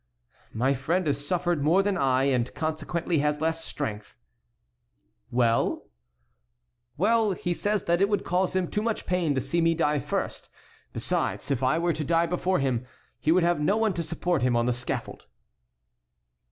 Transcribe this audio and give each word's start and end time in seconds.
"My 0.55 0.73
friend 0.73 1.05
has 1.05 1.23
suffered 1.27 1.61
more 1.63 1.83
than 1.83 1.95
I 1.95 2.23
and 2.23 2.51
consequently 2.55 3.19
has 3.19 3.39
less 3.39 3.63
strength"— 3.63 4.17
"Well?" 5.29 5.89
"Well, 6.97 7.33
he 7.33 7.53
says 7.53 7.83
that 7.83 8.01
it 8.01 8.09
would 8.09 8.25
cause 8.25 8.55
him 8.55 8.67
too 8.67 8.81
much 8.81 9.05
pain 9.05 9.35
to 9.35 9.41
see 9.41 9.61
me 9.61 9.75
die 9.75 9.99
first. 9.99 10.49
Besides, 10.91 11.51
if 11.51 11.61
I 11.61 11.77
were 11.77 11.93
to 11.93 12.03
die 12.03 12.25
before 12.25 12.57
him 12.57 12.83
he 13.19 13.31
would 13.31 13.43
have 13.43 13.59
no 13.59 13.77
one 13.77 13.93
to 13.93 14.01
support 14.01 14.41
him 14.41 14.55
on 14.55 14.65
the 14.65 14.73
scaffold." 14.73 15.27